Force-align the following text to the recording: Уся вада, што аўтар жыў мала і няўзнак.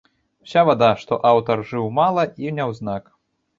Уся 0.45 0.63
вада, 0.69 0.89
што 1.01 1.19
аўтар 1.33 1.63
жыў 1.73 1.87
мала 2.01 2.27
і 2.47 2.57
няўзнак. 2.59 3.15